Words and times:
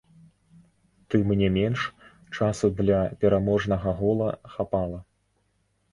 Тым 1.13 1.33
не 1.41 1.49
менш, 1.57 1.79
часу 2.37 2.71
для 2.79 2.99
пераможнага 3.23 3.97
гола 4.03 4.31
хапала. 4.55 4.99